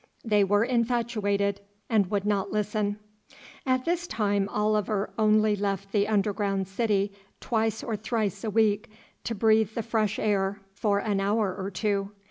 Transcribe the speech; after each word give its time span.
They 0.25 0.43
were 0.43 0.63
infatuated, 0.63 1.61
and 1.87 2.09
would 2.09 2.25
not 2.25 2.51
listen. 2.51 2.97
At 3.67 3.85
this 3.85 4.07
time 4.07 4.49
Oliver 4.49 5.11
only 5.15 5.55
left 5.55 5.91
the 5.91 6.07
underground 6.07 6.67
city 6.67 7.11
twice 7.39 7.83
or 7.83 7.95
thrice 7.95 8.43
a 8.43 8.49
week 8.49 8.89
to 9.25 9.35
breathe 9.35 9.75
the 9.75 9.83
fresh 9.83 10.17
air 10.17 10.59
for 10.73 10.97
an 10.97 11.19
hour 11.19 11.53
or 11.55 11.69
two. 11.69 12.09